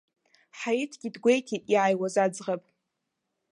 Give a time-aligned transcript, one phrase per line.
[0.59, 2.61] Ҳаиҭгьы дгәеиҭеит иааиуаз аӡӷаб.